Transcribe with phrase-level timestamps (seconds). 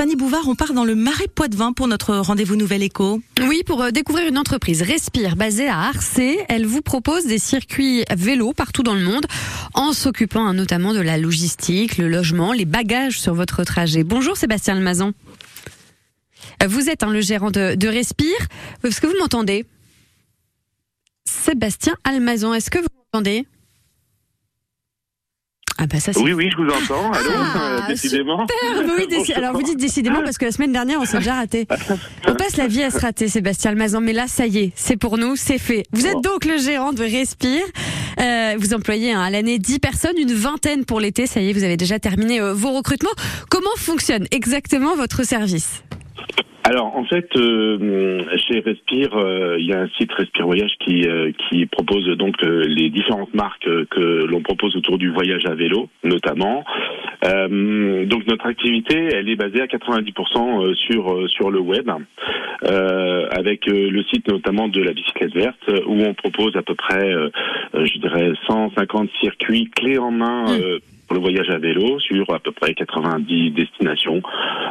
[0.00, 3.20] Fanny Bouvard, on part dans le Marais Poitevin pour notre rendez-vous Nouvelle Éco.
[3.42, 6.38] Oui, pour euh, découvrir une entreprise Respire basée à Arcé.
[6.48, 9.26] Elle vous propose des circuits vélo partout dans le monde
[9.74, 14.02] en s'occupant hein, notamment de la logistique, le logement, les bagages sur votre trajet.
[14.02, 15.12] Bonjour Sébastien Almazan.
[16.62, 18.38] Euh, vous êtes hein, le gérant de, de Respire.
[18.82, 19.66] Est-ce que vous m'entendez?
[21.26, 23.44] Sébastien Almazan, est-ce que vous m'entendez?
[25.82, 27.10] Ah bah ça, oui, oui, je vous entends.
[27.10, 28.46] Allô, ah, euh, décidément.
[28.98, 31.66] Oui, Alors vous dites décidément parce que la semaine dernière, on s'est déjà raté.
[32.28, 34.02] On passe la vie à se rater, Sébastien Almazan.
[34.02, 35.84] Mais là, ça y est, c'est pour nous, c'est fait.
[35.92, 37.64] Vous êtes donc le gérant de Respire.
[38.20, 41.26] Euh, vous employez hein, à l'année 10 personnes, une vingtaine pour l'été.
[41.26, 43.10] Ça y est, vous avez déjà terminé euh, vos recrutements.
[43.48, 45.82] Comment fonctionne exactement votre service?
[46.70, 51.04] Alors en fait, euh, chez Respire, euh, il y a un site Respire Voyage qui
[51.04, 55.88] euh, qui propose donc les différentes marques que l'on propose autour du voyage à vélo,
[56.04, 56.64] notamment.
[57.22, 61.90] donc notre activité, elle est basée à 90% sur sur le web,
[62.62, 67.12] avec le site notamment de la bicyclette verte, où on propose à peu près,
[67.74, 70.44] je dirais, 150 circuits clés en main.
[70.44, 74.22] Mmh pour le voyage à vélo sur à peu près 90 destinations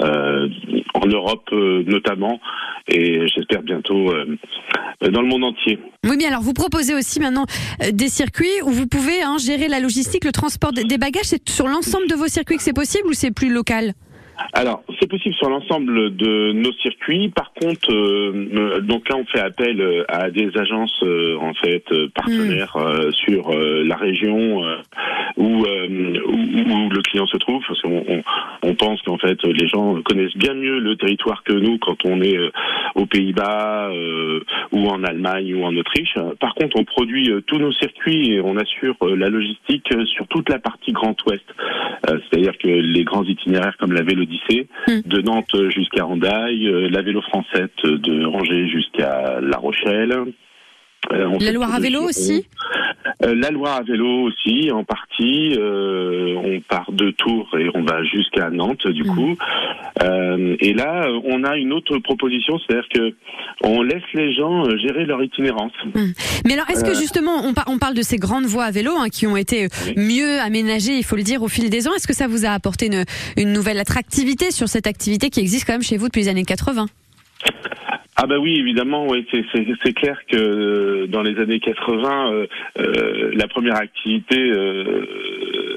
[0.00, 0.48] euh,
[0.94, 2.40] en Europe euh, notamment
[2.88, 4.38] et j'espère bientôt euh,
[5.10, 5.78] dans le monde entier.
[6.04, 7.44] Oui, mais alors vous proposez aussi maintenant
[7.92, 11.24] des circuits où vous pouvez hein, gérer la logistique, le transport des bagages.
[11.24, 13.92] C'est sur l'ensemble de vos circuits que c'est possible ou c'est plus local?
[14.54, 17.28] Alors, c'est possible sur l'ensemble de nos circuits.
[17.28, 22.76] Par contre, euh, donc là, on fait appel à des agences euh, en fait partenaires
[22.76, 23.12] hmm.
[23.12, 24.62] sur la région
[25.36, 27.62] où, où, le client se trouve.
[27.66, 28.22] Parce qu'on on,
[28.62, 32.20] on pense qu'en fait, les gens connaissent bien mieux le territoire que nous quand on
[32.20, 32.38] est
[32.94, 33.90] aux Pays-Bas
[34.72, 36.14] ou en Allemagne ou en Autriche.
[36.40, 40.58] Par contre, on produit tous nos circuits et on assure la logistique sur toute la
[40.58, 41.44] partie Grand Ouest.
[42.06, 44.24] C'est-à-dire que les grands itinéraires comme la vélo
[44.88, 45.00] Hmm.
[45.04, 50.12] de Nantes jusqu'à Randaille, euh, la vélo française de Angers jusqu'à La Rochelle.
[51.12, 52.46] Euh, la Loire à vélo aussi?
[53.24, 55.56] Euh, La Loire à vélo aussi, en partie.
[55.58, 59.14] on part de Tours et on va jusqu'à Nantes, du hmm.
[59.14, 59.36] coup.
[60.60, 63.14] et là, on a une autre proposition, c'est-à-dire que
[63.64, 65.72] on laisse les gens gérer leur itinérance.
[65.94, 66.12] Hmm.
[66.44, 69.26] Mais alors, est-ce que justement, on, parle de ces grandes voies à vélo hein, qui
[69.26, 71.92] ont été mieux aménagées, il faut le dire, au fil des ans.
[71.96, 73.04] Est-ce que ça vous a apporté une,
[73.36, 76.44] une nouvelle attractivité sur cette activité qui existe quand même chez vous depuis les années
[76.44, 76.86] 80
[78.24, 82.46] ah bah oui, évidemment, oui, c'est clair que euh, dans les années 80, euh,
[82.78, 84.38] euh, la première activité,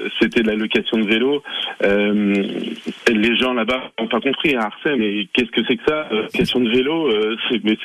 [0.06, 1.42] euh, c'était la location de vélo.
[1.84, 2.34] Euh,
[3.08, 6.60] les gens là-bas n'ont pas compris à Arsène, mais qu'est-ce que c'est que ça Location
[6.60, 7.10] de vélo,
[7.48, 7.76] c'est mais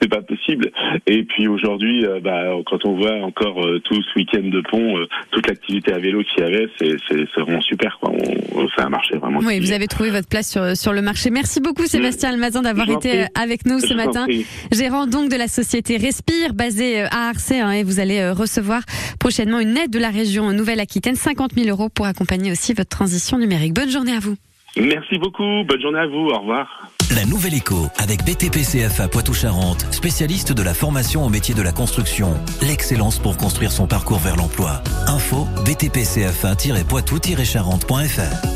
[0.00, 0.70] c'est pas possible.
[1.06, 4.96] Et puis aujourd'hui, bah, quand on voit encore tout ce week-end de pont,
[5.30, 7.98] toute l'activité à vélo qu'il y avait, c'est vraiment super.
[8.00, 8.12] Quoi.
[8.54, 9.40] On, ça a marché vraiment.
[9.40, 11.30] Oui, vous avez trouvé votre place sur, sur le marché.
[11.30, 14.26] Merci beaucoup, Sébastien Almazan, d'avoir été avec nous ce matin.
[14.72, 18.32] Gérant donc de la société Respire, basée euh, à Arcé, hein, et vous allez euh,
[18.32, 18.82] recevoir
[19.18, 23.36] prochainement une aide de la région Nouvelle-Aquitaine, 50 000 euros pour accompagner aussi votre transition
[23.36, 23.74] numérique.
[23.74, 24.36] Bonne journée à vous.
[24.76, 25.64] Merci beaucoup.
[25.66, 26.28] Bonne journée à vous.
[26.28, 26.88] Au revoir.
[27.16, 32.32] La Nouvelle Éco avec BTPCFA Poitou-Charentes, spécialiste de la formation au métier de la construction.
[32.62, 34.84] L'excellence pour construire son parcours vers l'emploi.
[35.08, 38.46] Info BTPCFA-poitou-charentes.fr